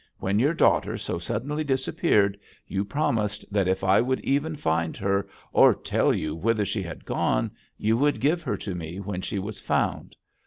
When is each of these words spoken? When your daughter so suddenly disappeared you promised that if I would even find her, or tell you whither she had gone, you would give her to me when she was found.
When 0.17 0.39
your 0.39 0.55
daughter 0.55 0.97
so 0.97 1.19
suddenly 1.19 1.63
disappeared 1.63 2.35
you 2.65 2.83
promised 2.83 3.45
that 3.53 3.67
if 3.67 3.83
I 3.83 4.01
would 4.01 4.19
even 4.21 4.55
find 4.55 4.97
her, 4.97 5.29
or 5.53 5.75
tell 5.75 6.11
you 6.11 6.33
whither 6.33 6.65
she 6.65 6.81
had 6.81 7.05
gone, 7.05 7.51
you 7.77 7.95
would 7.99 8.19
give 8.19 8.41
her 8.41 8.57
to 8.57 8.73
me 8.73 8.99
when 8.99 9.21
she 9.21 9.37
was 9.37 9.59
found. 9.59 10.15